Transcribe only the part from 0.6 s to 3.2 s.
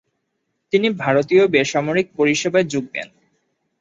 তিনি ভারতীয় বেসামরিক পরিসেবায় যোগ দেন।